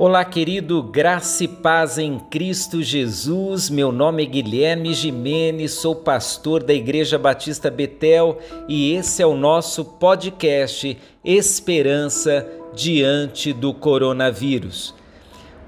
[0.00, 3.68] Olá, querido, graça e paz em Cristo Jesus.
[3.68, 8.38] Meu nome é Guilherme Jimenez, sou pastor da Igreja Batista Betel
[8.68, 14.94] e esse é o nosso podcast Esperança diante do coronavírus.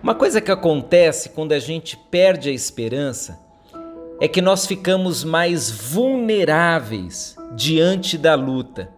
[0.01, 3.37] Uma coisa que acontece quando a gente perde a esperança
[4.21, 8.91] é que nós ficamos mais vulneráveis diante da luta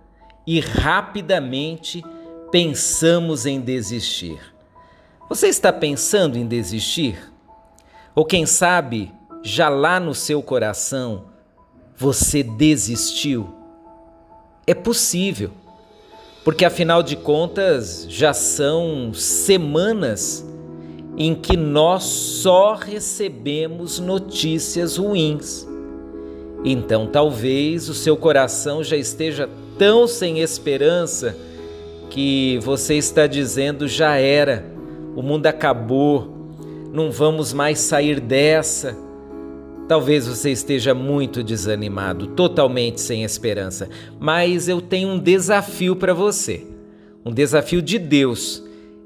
[0.47, 2.05] e rapidamente
[2.51, 4.52] pensamos em desistir.
[5.29, 7.33] Você está pensando em desistir?
[8.15, 9.11] Ou quem sabe,
[9.43, 11.25] já lá no seu coração,
[11.97, 13.49] você desistiu?
[14.67, 15.51] É possível,
[16.45, 20.47] porque afinal de contas já são semanas
[21.17, 25.67] em que nós só recebemos notícias ruins.
[26.65, 31.37] Então talvez o seu coração já esteja tão sem esperança
[32.11, 34.72] que você está dizendo já era
[35.15, 36.57] o mundo acabou,
[36.93, 38.97] não vamos mais sair dessa.
[39.89, 43.89] Talvez você esteja muito desanimado, totalmente sem esperança,
[44.19, 46.67] mas eu tenho um desafio para você.
[47.25, 48.63] Um desafio de Deus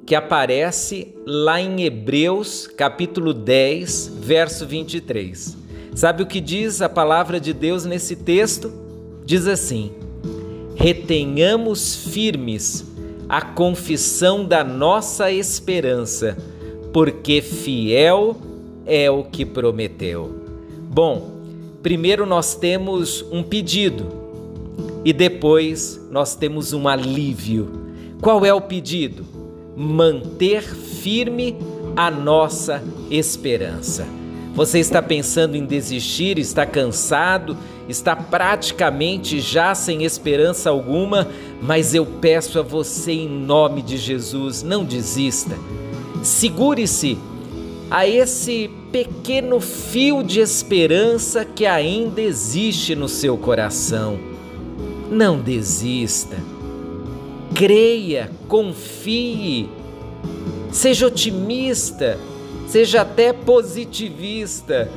[0.07, 5.57] que aparece lá em Hebreus, capítulo 10, verso 23.
[5.95, 8.73] Sabe o que diz a palavra de Deus nesse texto?
[9.25, 9.91] Diz assim:
[10.77, 12.85] Retenhamos firmes
[13.29, 16.37] a confissão da nossa esperança,
[16.93, 18.37] porque fiel
[18.87, 20.31] é o que prometeu.
[20.89, 21.31] Bom,
[21.83, 24.07] primeiro nós temos um pedido
[25.05, 27.69] e depois nós temos um alívio.
[28.21, 29.25] Qual é o pedido?
[29.77, 31.57] Manter firme
[31.95, 34.07] a nossa esperança.
[34.55, 37.57] Você está pensando em desistir, está cansado,
[37.89, 41.29] está praticamente já sem esperança alguma,
[41.61, 45.57] mas eu peço a você, em nome de Jesus, não desista.
[46.23, 47.19] Segure-se
[47.91, 54.19] a esse pequeno fio de esperança que ainda existe no seu coração.
[55.11, 56.37] Não desista.
[57.55, 59.69] Creia, confie,
[60.73, 62.19] seja otimista
[62.67, 64.91] seja até positivista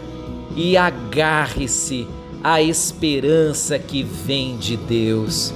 [0.56, 2.08] e agarre-se
[2.44, 5.54] à esperança que vem de Deus.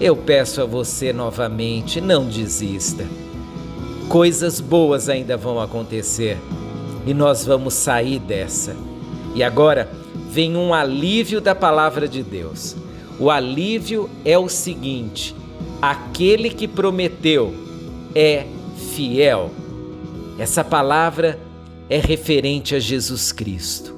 [0.00, 3.06] Eu peço a você novamente, não desista.
[4.08, 6.38] Coisas boas ainda vão acontecer
[7.06, 8.76] e nós vamos sair dessa.
[9.34, 9.90] E agora
[10.30, 12.76] vem um alívio da palavra de Deus.
[13.18, 15.34] O alívio é o seguinte:
[15.80, 17.54] aquele que prometeu
[18.14, 18.46] é
[18.94, 19.50] fiel.
[20.38, 21.38] Essa palavra
[21.88, 23.95] é referente a Jesus Cristo.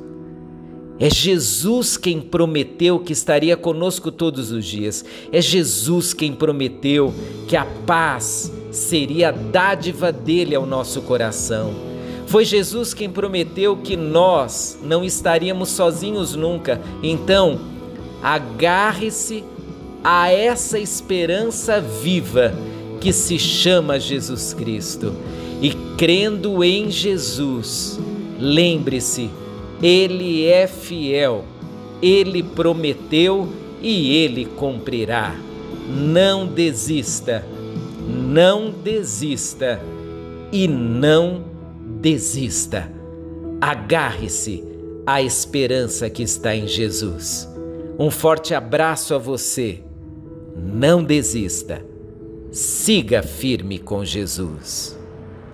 [1.00, 5.04] É Jesus quem prometeu que estaria conosco todos os dias.
[5.30, 7.14] É Jesus quem prometeu
[7.46, 11.72] que a paz seria a dádiva dele ao nosso coração.
[12.26, 16.80] Foi Jesus quem prometeu que nós não estaríamos sozinhos nunca.
[17.02, 17.60] Então,
[18.22, 19.44] agarre-se
[20.02, 22.52] a essa esperança viva
[23.00, 25.14] que se chama Jesus Cristo
[25.62, 27.98] e crendo em Jesus,
[28.38, 29.30] lembre-se,
[29.82, 31.44] Ele é fiel,
[32.02, 33.48] Ele prometeu
[33.80, 35.34] e Ele cumprirá.
[35.88, 37.44] Não desista,
[38.06, 39.80] não desista
[40.52, 41.44] e não
[42.00, 42.90] desista.
[43.60, 44.64] Agarre-se
[45.06, 47.48] à esperança que está em Jesus.
[47.98, 49.80] Um forte abraço a você.
[50.56, 51.84] Não desista.
[52.50, 54.97] Siga firme com Jesus.